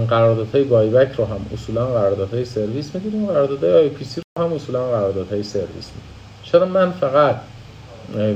[0.10, 5.67] قراردادهای buyback رو هم اصولا قراردادهای سرویس می‌دونیم قراردادهای IPC رو هم اصولا قراردادهای سرویس
[5.69, 7.36] می‌دونیم چرا من فقط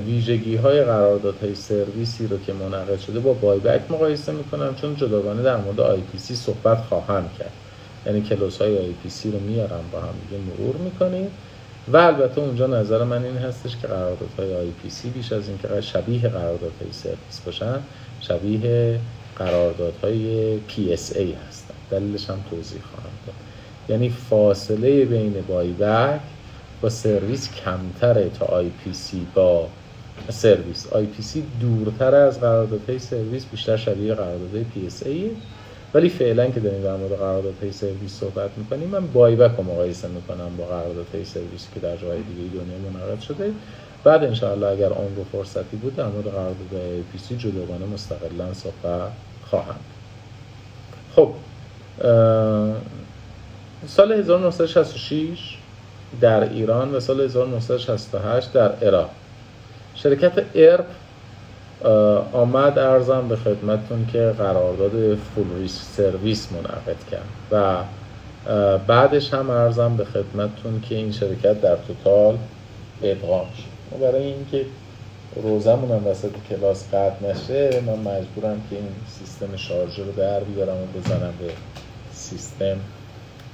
[0.06, 5.58] ویژگی های قراردادهای سرویسی رو که منعقد شده با buyback مقایسه می‌کنم؟ چون جداگانه در
[5.58, 7.52] مورد IPC صحبت خواهم کرد.
[8.06, 11.28] یعنی کلاس های IPC رو میارم با هم دیگه مرور می‌کنیم.
[11.94, 16.92] و البته اونجا نظر من این هستش که قراردادهای IPC بیش از اینکه شبیه قراردادهای
[16.92, 17.80] سرویس باشن
[18.22, 19.00] شبیه
[19.40, 20.60] قراردادهای
[21.16, 21.74] ای هستن.
[21.92, 23.36] دلیلش هم توضیح خواهم داد.
[23.90, 26.20] یعنی فاصله بین buyback
[26.82, 29.68] با سرویس کمتره تا IPC با
[30.30, 30.88] سرویس.
[30.88, 35.04] IPC دورتر از قراردادهای سرویس بیشتر شبیه قراردادهای PS
[35.94, 40.58] ولی فعلا که داریم در مورد قراردادهای سرویس صحبت می‌کنیم من buyback رو مقایسه می‌کنم
[40.58, 43.52] با قراردادهای سرویس که در جای دیگه دنیا منعقد شده.
[44.04, 49.12] بعد انشاءالله اگر عمر و فرصتی بود در مورد قرارداد IPC جداگانه مستقلا صحبت
[49.50, 49.76] خواهم
[51.16, 51.34] خب
[53.88, 55.58] سال 1966
[56.22, 59.10] در ایران و سال 1968 در عراق.
[59.96, 60.86] شرکت ERAP
[62.34, 67.76] آمد ارزم به خدمتتون که قرارداد فول سرویس منعقد کرد و
[68.88, 72.38] بعدش هم ارزم به خدمتتون که این شرکت در توتال
[73.04, 74.00] ادغام شد.
[74.02, 74.66] برای اینکه
[75.36, 78.90] روزمون هم وسط کلاس قطع نشه من مجبورم که این
[79.20, 81.54] سیستم شارژر رو در بیارم و بزنم به
[82.14, 82.78] سیستم.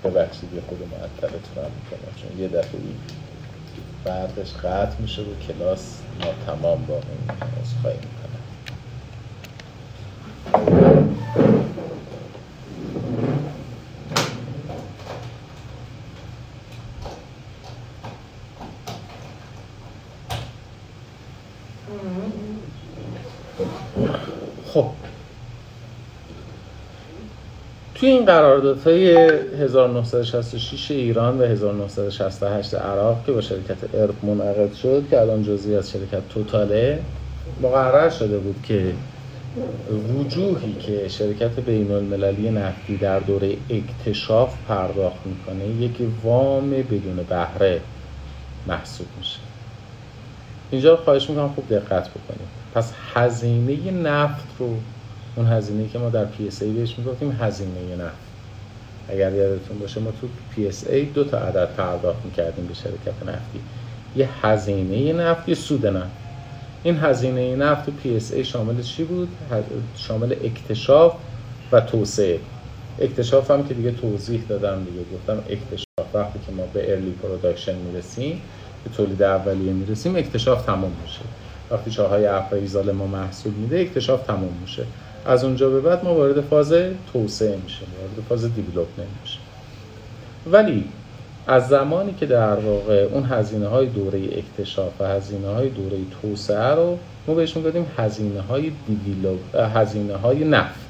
[0.04, 2.80] ببخشید یه خود معطلتون هم می‌کنم چون یه دفعه
[4.06, 5.98] بعدش قطع میشه و کلاس
[6.46, 7.02] تمام باقی
[7.82, 8.36] خواهی می‌کنم
[24.66, 24.86] خب.
[27.96, 29.16] توی این قراردادهای
[29.60, 35.92] 1966 ایران و 1968 عراق که با شرکت ارپ منعقد شد که الان جزئی از
[35.92, 37.00] شرکت توتاله
[37.62, 38.94] مقرر شده بود که
[40.18, 47.82] وجوهی که شرکت بین المللی نفتی در دوره اکتشاف پرداخت می‌کنه یک وام بدون بهره
[48.68, 49.40] محسوب میشه.
[50.72, 54.70] اینجا خواهش می‌کنم خوب دقت بکنیم پس هزینه نفت رو
[55.36, 58.16] اون هزینه که ما در PSA بهش می‌گفتیم هزینه نفت.
[59.10, 63.60] اگر یادتون باشه ما تو PSA دو تا عدد پرداخت می‌کردیم به شرکت نفتی.
[64.16, 66.12] یه هزینه نفت یه سود نفت.
[66.84, 69.30] این هزینه نفت تو PSA شامل چی بود؟
[69.96, 71.14] شامل اکتشاف
[71.72, 72.40] و توسعه.
[73.02, 75.06] اکتشاف هم که دیگه توضیح دادم دیگه.
[75.14, 78.42] گفتم اکتشاف وقتی که ما به early production می‌رسیم
[78.84, 81.22] به تولید اولیه می‌رسیم اکتشاف تمام میشه.
[81.72, 84.84] وقتی چاهای appraisal ما محصول میده اکتشاف تموم میشه.
[85.26, 86.74] از اونجا به بعد ما وارد فاز
[87.14, 89.42] توسعه میشیم وارد فاز development میشیم.
[90.52, 90.84] ولی
[91.48, 96.76] از زمانی که در واقع اون هزینه های دوره اکتشاف و هزینه های دوره توسعه
[96.76, 96.98] رو
[97.28, 98.72] ما بهش می‌گفتیم هزینه های
[99.76, 100.86] هزینه های نفت.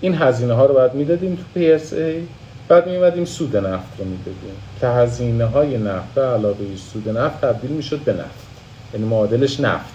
[0.00, 2.22] این هزینه ها رو باید می‌دادیم تو PSA
[2.68, 4.56] بعد میومدیم سود نفت رو می‌دادیم.
[4.80, 8.51] که هزینه های نفت علاوه سود نفت تبدیل می‌شد به نفت.
[8.94, 9.94] یعنی معادلش نفت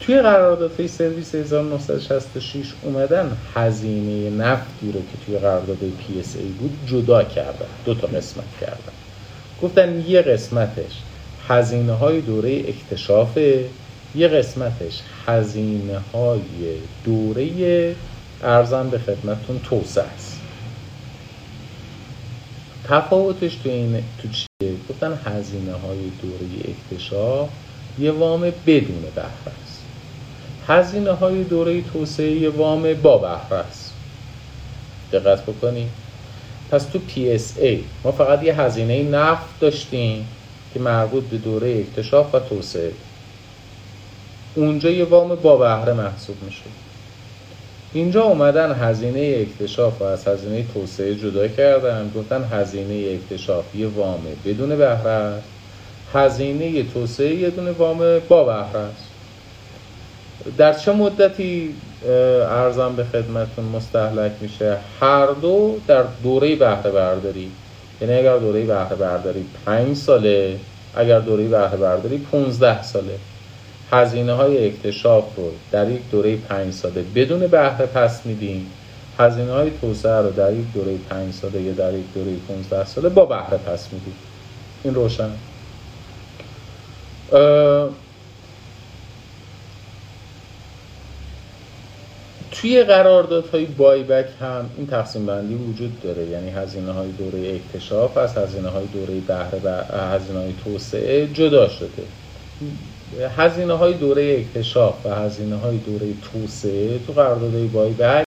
[0.00, 7.66] توی قراردادهای سرویس 1966 اومدن هزینه نفتی رو که توی قرارداد PSA بود جدا کردن
[7.84, 8.92] دو تا قسمت کردن.
[9.62, 10.92] گفتن یه قسمتش
[11.48, 13.36] هزینه های دوره اکتشاف
[14.14, 16.40] یه قسمتش هزینه های
[17.04, 17.94] دوره
[18.42, 20.39] ارزم به خدمتتون توسعه است.
[22.90, 27.48] تفاوتش تو این تو چیه؟ گفتن هزینه های دوره اکتشاف
[27.98, 29.82] یه وام بدون بهره است
[30.66, 33.92] هزینه های دوره توسعه یه وام با بهره است
[35.12, 35.88] دقت بکنید
[36.70, 40.26] پس تو PSA ما فقط یه هزینه نفت داشتیم
[40.74, 42.92] که مربوط به دوره اکتشاف و توسعه.
[44.54, 46.89] اونجا یه وام با بهره محسوب میشه
[47.92, 54.20] اینجا اومدن هزینه اکتشاف و از هزینه توسعه جدا کردن گفتن هزینه اکتشاف یه وام
[54.44, 55.48] بدون بهره است
[56.14, 58.80] هزینه توسعه یه دونه وام با بهره.
[58.80, 59.10] است
[60.58, 61.74] در چه مدتی
[62.50, 67.50] ارزم به خدمتون مستحلک میشه؟ هر دو در دوره بهره برداری.
[68.00, 70.56] یعنی اگر دوره بهره برداری 5 ساله
[70.96, 73.18] اگر دوره بهره برداری 15 ساله.
[73.92, 78.72] هزینه های اکتشاف رو در یک دوره 5 ساله بدون بهره پس میدیم.
[79.18, 83.08] هزینه های توسعه رو در یک دوره 5 ساله یا در یک دوره 15 ساله
[83.08, 84.14] با بهره پس میدیم.
[84.84, 85.30] این روشن.
[92.50, 96.26] توی قراردادهای بایبک هم این تقسیم بندی وجود داره.
[96.26, 101.68] یعنی هزینه های دوره اکتشاف از هزینه های دوره بهره و هزینه های توسعه جدا
[101.68, 102.02] شده.
[103.36, 108.24] هزینه های دوره اکتشاف و هزینه های دوره توسعه تو قراردادهای بایبک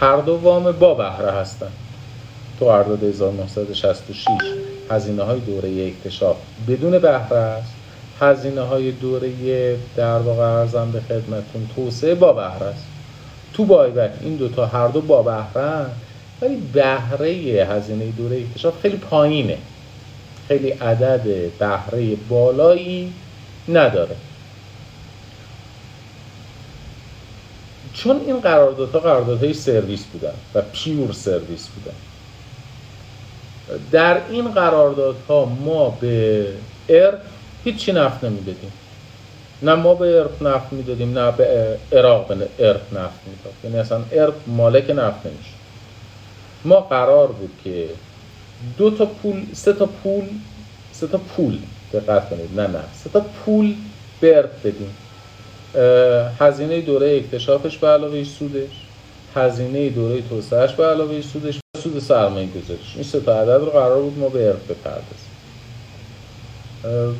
[0.00, 1.70] هر دو وام با بهره هستن
[2.58, 4.26] تو قرارداد 1966
[4.90, 6.36] هزینه های دوره اکتشاف
[6.68, 7.72] بدون بهره است.
[8.20, 12.84] هزینه های دوره در واقع ارزم به خدمتون توسعه با بهره است.
[13.52, 15.86] تو بایبک این دوتا هر دو با بهره
[16.42, 17.28] ولی بهره
[17.70, 19.58] هزینه دوره اکتشاف خیلی پایینه.
[20.48, 23.12] خیلی عدد بهره بالایی
[23.68, 24.16] نداره.
[27.94, 31.96] چون این قراردادها قراردادهای سرویس بودن و پیور سرویس بودن.
[33.90, 36.46] در این قراردادها ما به
[36.88, 37.18] ارق
[37.64, 38.72] هیچی نفت نمی‌دادیم.
[39.62, 44.02] نه ما به ارق نفت می‌دادیم نه به عراق به ارق نفت می‌داد یعنی اصلا
[44.12, 45.50] ارق مالک نفت نمیشه
[46.64, 47.88] ما قرار بود که
[48.76, 50.24] دو تا پول سه تا پول
[50.92, 51.58] سه تا پول
[52.00, 52.60] دقت کنید.
[52.60, 52.84] نه نه.
[53.04, 53.74] سه تا پول
[54.22, 54.96] ارق بدیم
[56.40, 58.70] هزینه دوره اکتشافش به علاوه سودش.
[59.34, 61.58] هزینه دوره توسعهش به علاوه سودش.
[61.82, 62.92] سود سرمایه گذاریش.
[62.94, 65.34] این سه تا عدد رو قرار بود ما به ارق بپردازیم.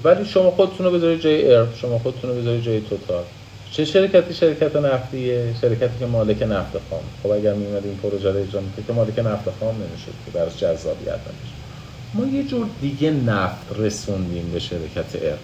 [0.04, 3.24] ولی شما خودتون رو بذارید جای ارق شما خودتون رو بذارید جای توتال.
[3.70, 5.54] چه شرکتی؟ شرکت نفتیه.
[5.60, 9.50] شرکتی که مالک نفت خام خب اگر میمد این پروژه رو اجرا که مالک نفت
[9.60, 11.53] خام نمی‌شد که براش جذابیت نمیشه
[12.14, 15.38] ما یه جور دیگه نفت رسوندیم به شرکت ارق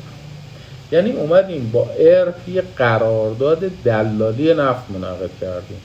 [0.93, 5.81] یعنی اومدیم با ارق یه قرارداد دلالی نفت منعقد کردیم.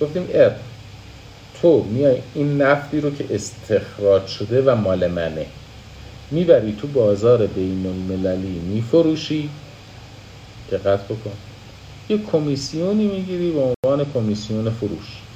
[0.00, 0.56] گفتیم ارق
[1.62, 5.46] تو میای این نفتی رو که استخراج شده و مال منه
[6.30, 9.50] می‌بری تو بازار بین المللی میفروشی.
[10.72, 11.32] دقت بکن.
[12.08, 15.29] یه کمیسیونی می‌گیری به عنوان کمیسیون فروش.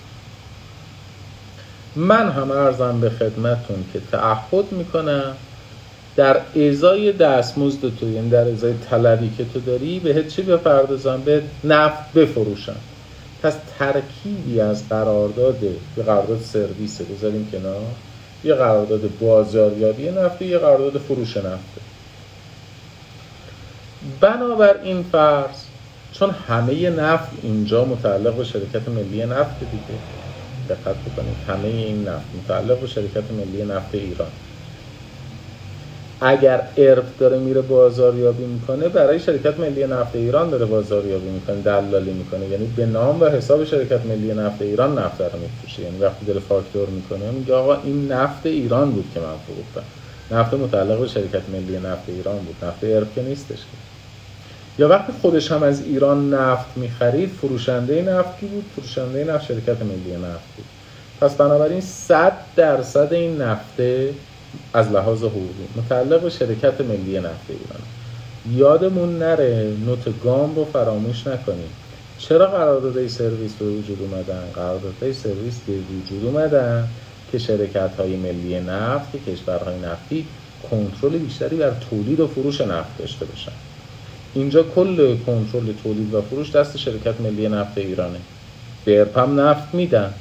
[1.97, 5.37] من هم ارزم به خدمتون که تعهد می‌کنم
[6.17, 11.43] در ازای دستمزد تو یعنی در ازای طلبی که تو داری بهت چی بپردازم؟ به
[11.65, 12.77] نفت بفروشم.
[13.43, 17.81] پس ترکیبی از قرارداد یه قرارداد سرویس بذاریم کنار.
[18.45, 21.81] یه قرارداد بازاریابی نفتی یه قرارداد فروش نفته
[24.21, 25.65] بنابر این فرض
[26.13, 30.24] چون همه نفت اینجا متعلق به شرکت ملی نفت دیگه
[30.69, 34.29] دقت بکنید همه این نفت متعلق به شرکت ملی نفت ایران.
[36.21, 42.13] اگر ارف داره میره بازاریابی می‌کنه برای شرکت ملی نفت ایران داره بازاریابی می‌کنه دلالی
[42.13, 42.49] می‌کنه.
[42.49, 45.83] یعنی به نام و حساب شرکت ملی نفت ایران نفت رو میفروشه.
[45.83, 49.85] یعنی وقتی داره فاکتور می‌کنه میگه آقا این نفت ایران بود که من فروختم.
[50.31, 52.65] نفت متعلق به شرکت ملی نفت ایران بود.
[52.65, 53.94] نفت ارف که نیستش که.
[54.79, 60.17] یا وقتی خودش هم از ایران نفت می‌خرید فروشنده نفتی بود؟ فروشنده نفت شرکت ملی
[60.17, 60.65] نفت بود.
[61.21, 64.11] پس بنابراین 100 درصد این نفته
[64.75, 67.83] از لحاظ حقوقی متعلق به شرکت ملی نفت ایران.
[68.51, 71.71] یادمون نره نوت گام رو فراموش نکنیم.
[72.19, 76.89] چرا قراردادهای سرویس به وجود اومدن؟ قراردادهای سرویس به وجود اومدن
[77.33, 80.27] که شرکت های ملی نفت که کشورهای نفتی
[80.71, 83.53] کنترل بیشتری بر تولید و فروش نفت داشته باشن.
[84.35, 88.21] اینجا کل کنترل تولید و فروش دست شرکت ملی نفت ایرانه.
[88.85, 90.15] به نفت میدن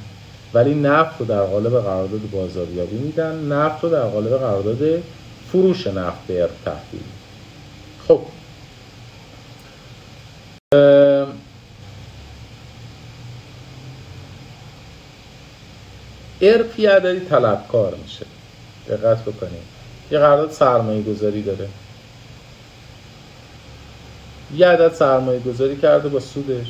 [0.54, 5.02] ولی نفت رو در قالب قرارداد بازاریابی میدن نفت رو در قالب قرارداد
[5.52, 7.02] فروش نفت به تحویل.
[8.08, 8.20] خب.
[16.40, 18.26] ارپ یه عددی طلبکار میشه.
[18.88, 19.74] دقت بکنید.
[20.10, 21.68] یه قرارداد سرمایه گذاری داره.
[24.56, 26.66] یه عدد سرمایه گذاری کرده با سودش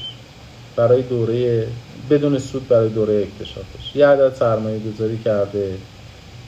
[0.77, 1.67] برای دوره
[2.11, 3.97] بدون سود برای دوره اکتشافش.
[3.97, 5.79] یه عدد سرمایه گذاری کرده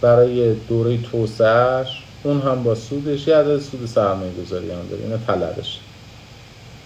[0.01, 3.29] برای دوره توسعهش اون هم با سودش.
[3.29, 5.81] یه عدد سود سرمایه گذاری هم داره اینه طلبش.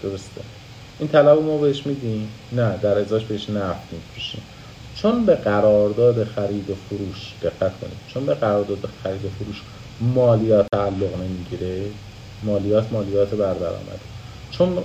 [0.03, 0.41] درسته؟
[0.99, 4.41] این طلب ما بهش میدیم؟ نه در ازاش بهش نفت میفروشیم.
[4.95, 7.97] چون به قرارداد خرید و فروش دقت کنید.
[8.07, 9.61] چون به قرارداد خرید و فروش
[9.99, 11.85] مالیات تعلق نمی‌گیره
[12.43, 14.20] مالیات مالیات بر درآمده.
[14.51, 14.83] چون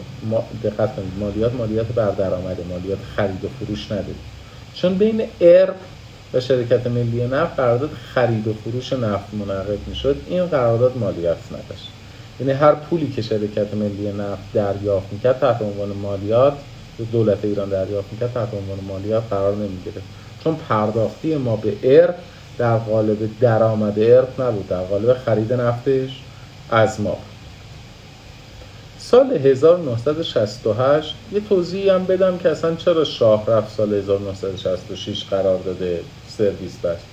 [0.63, 4.15] دقت کنید مالیات مالیات بر درآمده مالیات خرید و فروش نداره
[4.75, 5.75] چون بین ارب
[6.35, 11.93] و شرکت ملی نفت قرارداد خرید و فروش نفت منعقد می‌شد این قرارداد مالیات نداشت.
[12.41, 16.53] یعنی هر پولی که شرکت ملی نفت دریافت می‌کرد تحت عنوان مالیات
[17.13, 20.03] دولت ایران دریافت می‌کرد تحت عنوان مالیات قرار نمی‌گیره
[20.45, 22.15] چون پرداختی ما به ERAP
[22.59, 26.23] در قالب درآمد ERAP نبود در قالب خرید نفتش
[26.71, 27.19] از ما
[29.11, 36.77] سال 1968 یه توضیحی هم بدم که اصلا چرا شاه رفت سال 1966 قرارداد سرویس
[36.77, 37.05] بست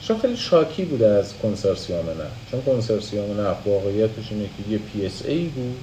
[0.00, 5.44] شاه خیلی شاکی بوده از کنسرسیوم نفت چون کنسرسیوم نفت واقعیتش اینه که یه PSA
[5.44, 5.76] بود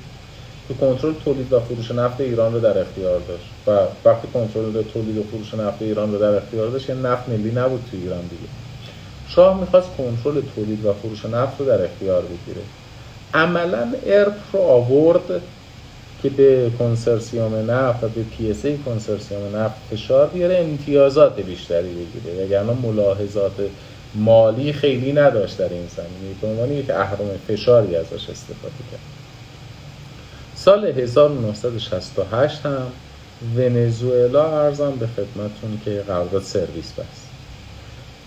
[0.67, 3.49] که کنترل تولید و فروش نفت ایران رو در اختیار داشت.
[3.67, 3.71] و
[4.09, 7.83] وقتی کنترل تولید و فروش نفت ایران رو در اختیار داشت یه نفت ملی نبود
[7.91, 8.49] تو ایران دیگه.
[9.27, 12.61] شاه می‌خواست کنترل تولید و فروش نفت رو در اختیار بگیره.
[13.33, 15.41] عملا ارپ رو آورد
[16.23, 22.45] که به کنسرسیوم نفت و به PSA کنسرسیوم نفت فشار بیاره امتیازات بیشتری بگیره.
[22.45, 23.53] وگرنه ملاحظات
[24.15, 26.35] مالی خیلی نداشت در این زمینه.
[26.41, 28.99] به عنوان یک اهرم فشاری ازش استفاده کرد.
[30.55, 32.91] سال 1968 هم
[33.55, 37.27] ونزوئلا ارزم به خدمتون که قرارداد سرویس بست.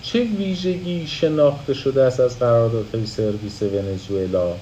[0.02, 4.52] چه ویژگی شناخته شده است از قراردادهای سرویس ونزوئلا؟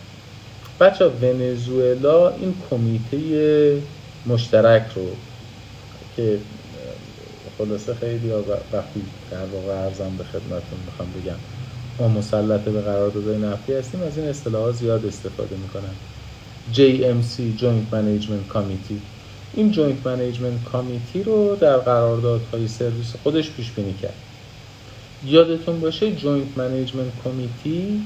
[0.81, 3.83] بچه ونزوئلا این کمیته
[4.27, 5.07] مشترک رو
[6.17, 6.39] که
[7.59, 8.31] خلاصه خیلی
[8.73, 11.39] وقتی در واقع ارزم به خدمتون می‌خوام بگم
[11.99, 15.95] ما مسلط به قراردادهای نفتی هستیم از این اصطلاحات زیاد استفاده می‌کنن.
[16.75, 19.01] JMC Joint Management Committee.
[19.55, 24.15] این Joint Management Committee رو در قراردادهای سرویس خودش پیش بینی کرد.
[25.25, 28.01] یادتون باشه Joint Management Committee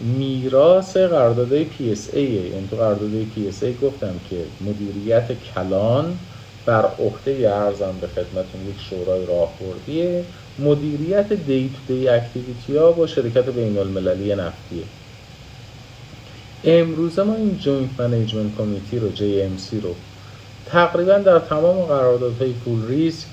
[0.00, 6.18] میراث قراردادهای PSA یعنی تو قراردادهای PSA گفتم که مدیریت کلان
[6.66, 10.24] بر عهده ارزم به خدمتون یک شورای راهبردیه.
[10.58, 14.82] مدیریت دی تو دی اکتیویتی ها با شرکت بین المللی نفتیه
[16.64, 19.94] امروزه ما این joint management committee رو JMC رو
[20.66, 23.26] تقریبا در تمام قراردادهای full risk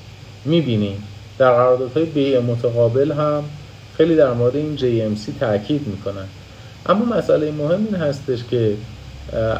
[0.45, 1.03] می‌بینیم.
[1.37, 3.43] در قراردادهای بیع متقابل هم
[3.97, 6.27] خیلی در مورد این JMC تاکید می‌کنن.
[6.85, 8.73] اما مسئله مهم این هستش که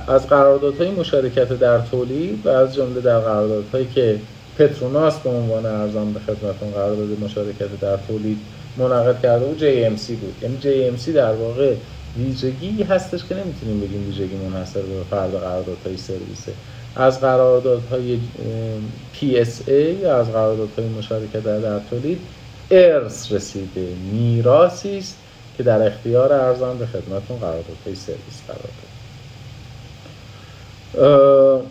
[0.08, 4.20] از قراردادهای مشارکت در تولید و از جمله در قراردادهایی که
[4.58, 8.38] پتروناس به عنوان عرضم به خدمتتون قرارداد مشارکت در تولید
[8.78, 10.36] منعقد کرده بود JMC بود.
[10.42, 11.74] یعنی JMC در واقع
[12.18, 16.52] ویژگی هستش که نمی‌تونیم بگیم ویژگی منحصر به فرد قراردادهای سرویسه.
[16.96, 18.20] از قراردادهای
[19.16, 22.20] PSA یا از قراردادهای مشارکت در, در تولید
[22.72, 23.88] ارث رسیده.
[24.12, 25.18] میراثی است
[25.58, 28.70] که در اختیار ارزان به خدمتون قراردادهای سرویس قرار
[30.94, 31.62] داره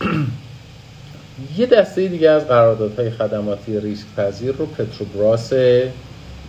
[1.58, 5.52] یه دسته دیگه از قراردادهای خدماتی ریسک پذیر رو پتروبراس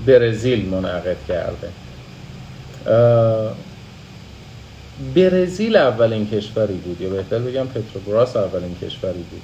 [0.07, 1.69] برزیل منعقد کرده.
[5.15, 7.01] برزیل اولین کشوری بود.
[7.01, 9.41] یا بهتر بگم پتروبراس اولین کشوری بود.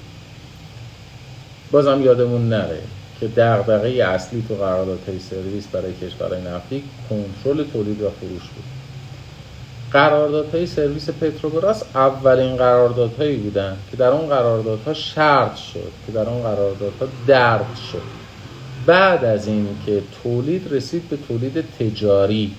[1.72, 2.82] بازم یادمون نره.
[3.22, 8.64] که دغدغه اصلی تو قراردادهای سرویس برای کشورهای نفتی کنترل تولید و فروش بود.
[9.92, 16.42] قراردادهای سرویس پتروبراس اولین قراردادهایی بودن که در اون قراردادها شرط شد که در اون
[16.42, 18.22] قراردادها درد شد.
[18.86, 22.56] بعد از این که تولید رسید به تولید تجاری.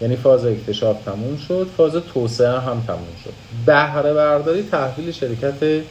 [0.00, 3.32] یعنی فاز اکتشاف تموم شد فاز توسعه هم تموم شد.
[3.66, 5.82] بهره برداری تحویل شرکت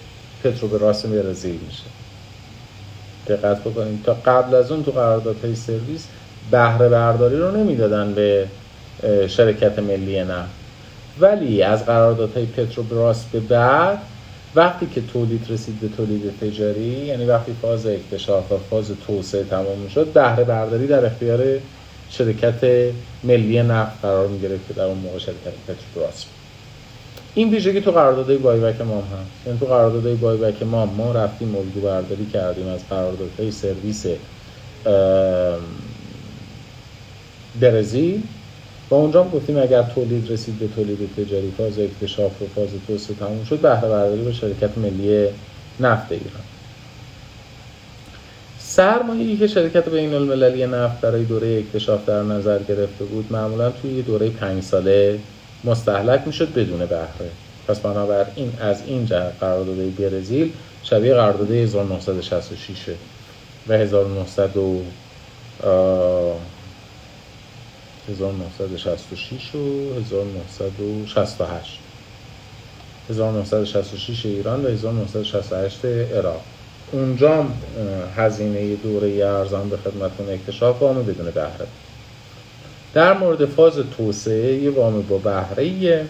[0.44, 2.07] پتروبراس برزیل میشه.
[3.28, 4.04] دقت بکنید.
[4.04, 6.08] تا قبل از اون تو قراردادهای سرویس
[6.52, 8.48] بهره برداری رو نمی‌دادن به
[9.28, 10.50] شرکت ملی نفت.
[11.20, 13.98] ولی از قراردادهای پتروبراس به بعد
[14.56, 19.88] وقتی که تولید رسید به تولید تجاری یعنی وقتی فاز اکتشاف و فاز توسعه تمام
[19.94, 21.60] شد بهره برداری در اختیار
[22.10, 22.92] شرکت
[23.24, 26.26] ملی نفت قرار می گرفت که در اون موقع شرکت پتروبراس
[27.38, 29.48] این ویژگی تو قراردادهای بایبک مام هست.
[29.48, 34.06] یعنی تو قراردادهای بایبک مام ما رفتیم موضوع برداری کردیم از قراردادهای سرویس
[37.62, 38.24] برزیل.
[38.90, 43.16] و اونجا هم گفتیم اگر تولید رسید به تولید تجاری فاز اکتشاف و فاز توسعه
[43.16, 45.28] تموم شد بهره برداری به شرکت ملی
[45.80, 46.44] نفت ایران.
[48.60, 54.02] سرمایه‌ای که شرکت بین المللی نفت برای دوره اکتشاف در نظر گرفته بود معمولا توی
[54.02, 55.20] دوره پنج ساله
[55.64, 57.32] مستحلک می‌شد بدون بهره.
[57.68, 60.54] پس بنابراین از این جهت قرارداد برزیل
[60.84, 62.90] شبیه قرارداد 1966
[63.68, 64.50] و 1900
[68.10, 71.80] 1966 و 1968
[73.10, 76.42] 1966 ایران و 1968 عراق.
[76.92, 77.46] اونجا
[78.16, 81.68] هزینه دوره ارزان به خدمتون اکتشاف وام بدون بهره.
[82.94, 86.06] در مورد فاز توسعه یه وام با بهره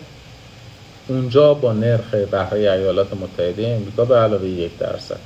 [1.07, 5.19] اونجا با نرخ بهره ایالات متحده امریکا به علاوه یک درصد.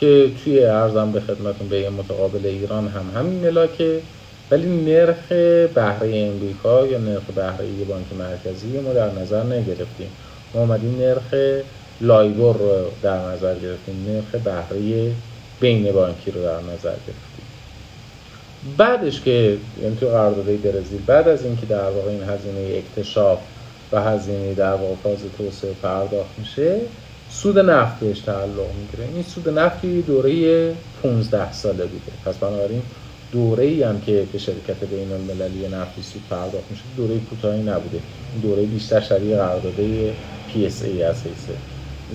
[0.00, 4.00] که توی ارزم به خدمتون به متقابل ایران هم همین ملاکه.
[4.50, 5.28] ولی نرخ
[5.74, 10.10] بهره امریکا یا نرخ بهره بانک مرکزی ما در نظر نگرفتیم.
[10.54, 11.60] ما آمدیم نرخ
[12.00, 14.06] لایبور رو در نظر گرفتیم.
[14.08, 15.12] نرخ بهره
[15.60, 17.29] بین بانکی رو در نظر گرفتیم.
[18.76, 23.38] بعدش که یعنی تو قراردادهای برزیل بعد از اینکه در واقع این هزینه اکتشاف
[23.92, 26.80] و هزینه در واقع فاز توسعه پرداخت میشه
[27.30, 29.14] سود نفت بهش تعلق می‌گیره.
[29.14, 32.12] این سود نفتی دوره 15 ساله بوده.
[32.24, 32.82] پس بنابراین
[33.32, 38.00] دوره ای هم که به شرکت بین المللی نفتی سود پرداخت میشه دوره کوتاهی نبوده.
[38.32, 39.74] این دوره بیشتر شبیه قرارداد
[40.52, 41.56] پی اس ای از حیث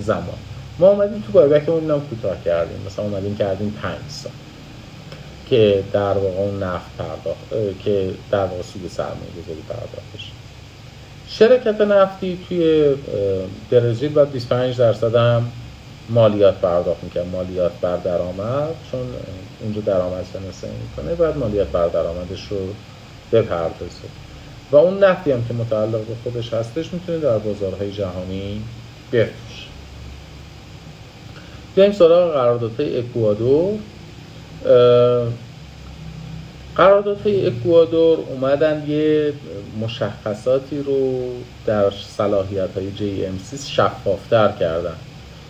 [0.06, 0.38] زمان.
[0.78, 2.76] ما اومدیم تو بایبک اون کوتاه کردیم.
[2.86, 4.32] مثلا اومدیم کردیم پنج سال.
[5.50, 10.30] که در واقع اون نفت پرداخت که در واقع سود سرمایه گذاری پرداخت بشه.
[11.28, 12.94] شرکت نفتی توی
[13.70, 15.52] برزیل باید 25 درصد هم
[16.08, 19.00] مالیات پرداخت می‌کنه مالیات بر درآمد چون
[19.60, 22.58] اونجا درآمد شناسایی می‌کنه بعد مالیات بر درآمدش رو
[23.32, 24.08] بپردازه
[24.70, 28.62] و اون نفتی هم که متعلق به خودش هستش می‌تونه در بازارهای جهانی
[29.12, 29.66] بفروشه.
[31.74, 33.78] بیایم سراغ قراردادهای اکوادور.
[36.76, 39.32] قراردادهای اکوادور اومدن یه
[39.80, 41.30] مشخصاتی رو
[41.66, 44.96] در صلاحیت های JMC شفافتر کردن.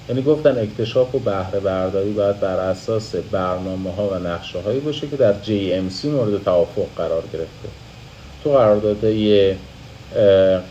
[0.08, 5.06] یعنی گفتن اکتشاف و بهره برداری باید بر اساس برنامه ها و نقشه هایی باشه
[5.08, 7.68] که در JMC مورد توافق قرار گرفته.
[8.44, 9.54] تو قراردادهای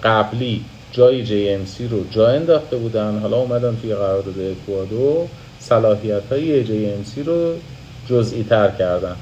[0.04, 3.20] قبلی جای JMC رو جا انداخته بودن.
[3.20, 5.28] حالا اومدن توی قرارداد اکوادور
[5.60, 7.54] صلاحیت های JMC رو
[8.10, 9.16] جزئی تر کردن.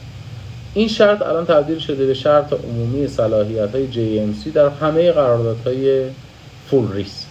[0.74, 6.06] این شرط الان تبدیل شده به شرط عمومی صلاحیت های JMC در همه قراردادهای
[6.70, 7.26] فول ریس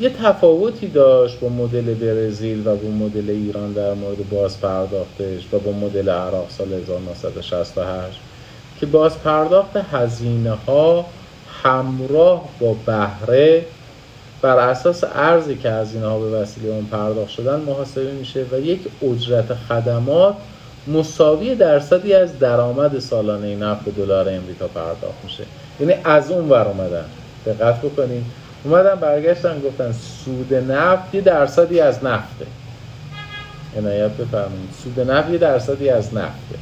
[0.00, 5.58] یه تفاوتی داشت با مدل برزیل و با مدل ایران در مورد باز پرداختش و
[5.58, 8.18] با مدل عراق سال 1968
[8.80, 11.06] که باز پرداخت هزینه ها
[11.62, 13.64] همراه با بهره
[14.42, 18.80] بر اساس ارزی که هزینه ها به وسیله اون پرداخت شدن محاسبه میشه و یک
[19.02, 20.34] اجرت خدمات
[20.86, 25.44] مساوی درصدی از درآمد سالانه نفت دلار امریکا پرداخت میشه.
[25.80, 27.04] یعنی از اون ور اومدن.
[27.46, 28.24] دقت بکنید
[28.64, 32.46] اومدن برگشتن گفتن سود نفت یه درصدی از نفته.
[33.76, 34.68] عنایت بفرمایید.
[34.82, 36.56] سود نفت یه درصدی از نفته.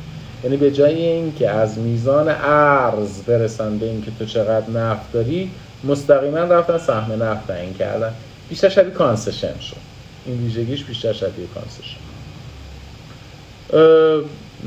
[0.44, 5.50] یعنی به جای اینکه از میزان ارز برسن به اینکه تو چقدر نفت داری
[5.84, 8.12] مستقیما رفتن سهم نفت تعیین کردن.
[8.48, 9.76] بیشتر شبیه concession شد.
[10.26, 11.96] این ویژگیش بیشتر شبیه concession.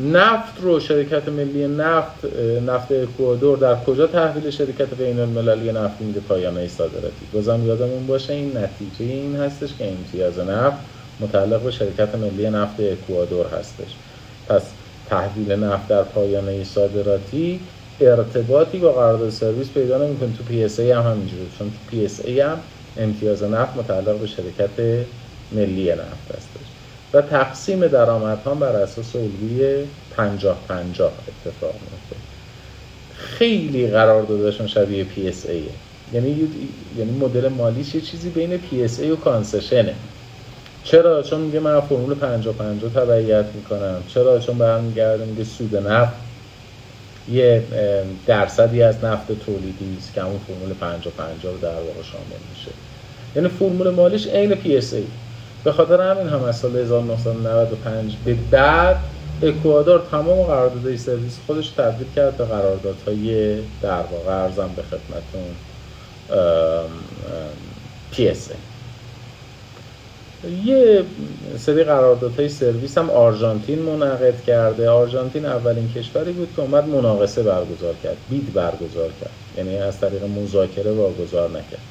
[0.04, 2.26] نفت رو شرکت ملی نفت
[2.66, 8.34] نفت اکوادور در کجا تحویل شرکت بین المللی نفت میده پایانه صادراتی؟ بازم یادمون باشه
[8.34, 10.78] این نتیجه این هستش که امتیاز نفت
[11.20, 13.96] متعلق به شرکت ملی نفت اکوادور هستش.
[14.50, 14.62] پس
[15.10, 17.60] تحویل نفت در پایانه صادراتی
[18.00, 22.64] ارتباطی با قرارداد سرویس پیدا نمی‌کنه تو PSA هم همینجوره چون تو PSA هم
[22.98, 25.08] امتیاز نفت متعلق به شرکت
[25.52, 26.72] ملی نفت هستش
[27.14, 32.16] و تقسیم درآمدها بر اساس الگوی 50 50 اتفاق میفته
[33.14, 36.50] خیلی قراردادشون شبیه PSA ه یعنی
[36.98, 39.96] یعنی مدل مالیش یه چیزی بین PSA و concession ه
[40.84, 44.04] چرا؟ چون میگه من فرمول 50 50 تبعیت می‌کنم.
[44.08, 46.25] چرا؟ چون برمیگرده میگه سود نفت.
[47.32, 47.64] یه
[48.26, 52.72] درصدی از نفت تولیدی است که همون فرمول 50 50 رو در واقع شامل میشه.
[53.36, 55.04] یعنی فرمول مالیش عین PSA
[55.64, 58.98] به خاطر همین هم از سال 1995 به بعد
[59.44, 65.56] اکوادور تمام قراردادهای سرویس خودش تبدیل کرد به قراردادهای در واقع عرضم به خدمتتون
[68.12, 68.75] PSA
[70.66, 71.04] یه
[71.58, 74.90] سری قراردادهای سرویس هم آرژانتین منعقد کرده.
[74.90, 79.32] آرژانتین اولین کشوری بود که اومد مناقصه برگزار کرد bid برگزار کرد.
[79.58, 81.82] یعنی از طریق مذاکره واگذار نکرد.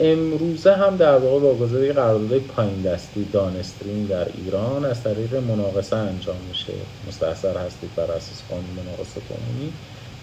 [0.00, 6.36] امروزه هم در واقع واگذاری قراردادهای پایین دستی دانسترین در ایران از طریق مناقصه انجام
[6.48, 6.72] میشه.
[7.08, 9.72] مستحصر هستید بر اساس قانون مناقصه قانونی.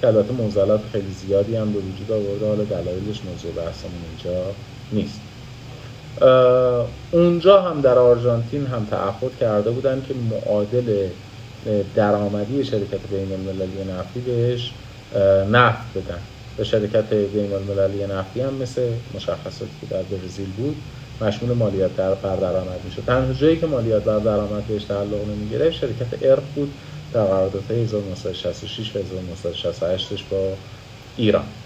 [0.02, 2.48] که البته موزلات خیلی زیادی هم به وجود آورده.
[2.48, 4.46] حالا دلایلش موضوع بحثمون اینجا
[4.92, 5.20] نیست.
[7.12, 11.08] اونجا هم در آرژانتین هم تعهد کرده بودن که معادل
[11.96, 14.72] درآمدی شرکت بین المللی نفتی بهش
[15.52, 16.20] نفت بدن.
[16.58, 18.82] به شرکت بین المللی نفتی هم مثل
[19.16, 20.76] مشخصاتی که در برزیل بود
[21.22, 25.72] مشمول مالیات در بر درآمد میشه تنها جایی که مالیات بر درآمد بهش تعلق نمی‌گرفت
[25.72, 26.74] شرکت ارق بود
[27.14, 30.58] در قراردادهای 1966 و 1968 با
[31.16, 31.63] ایران.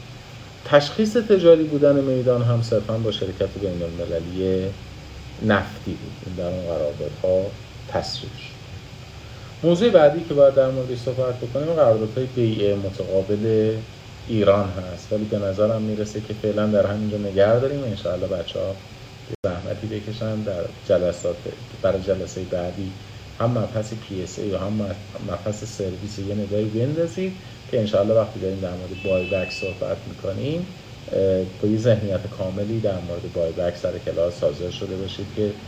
[0.66, 4.74] تشخیص تجاری بودن میدان هم صرفا با شرکت بین المللی
[5.46, 6.18] نفتی بود.
[6.26, 7.52] این در اون قراردادها
[7.88, 8.32] تصریح
[9.64, 13.78] موضوع بعدی که باید در موردش صحبت بکنیم قراردادهای بیع متقابل
[14.28, 15.14] ایران هست.
[15.14, 17.84] ولی به نظرم می‌رسه که فعلا در همینجا نگه داریم.
[17.84, 18.76] انشاءالله بچه ها
[19.46, 21.38] زحمتی بکشن در جلسات
[21.82, 22.92] برای جلسه بعدی
[23.40, 24.96] هم مبحث PSA و هم
[25.28, 27.42] مبحث سرویس یه نگاهی بندازید.
[27.68, 30.76] که انشاءالله وقتی داریم در مورد buyback صحبت می‌کنیم
[31.60, 35.62] با یه ذهنیت کاملی در مورد buyback سر کلاس حاضر شده باشید که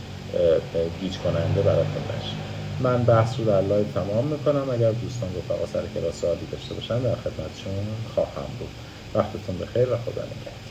[0.97, 2.38] گیج کننده براتون نشه
[2.80, 4.70] من بحث رو در live تمام می‌کنم.
[4.70, 8.82] اگر دوستان رفقا سر کلاس سوالی داشته باشن در خدمتشون خواهم بود.
[9.14, 10.68] وقتتون بخیر و خدا نگهدار.